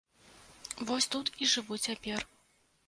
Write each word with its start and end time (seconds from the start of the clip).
Вось 0.91 1.09
тут 1.17 1.31
і 1.45 1.51
жыву 1.53 1.81
цяпер. 1.87 2.19